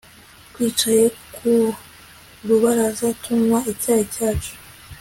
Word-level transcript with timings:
twicaye 0.51 1.05
ku 1.35 1.51
rubaraza 2.47 3.07
tunywa 3.21 3.59
icyayi 3.71 4.05
cyacu 4.15 4.53